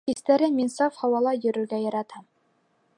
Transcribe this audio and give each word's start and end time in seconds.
Кистәрен 0.09 0.55
мин 0.59 0.71
саф 0.77 0.97
һауала 1.01 1.35
йөрөргә 1.43 1.83
яратам. 1.85 2.29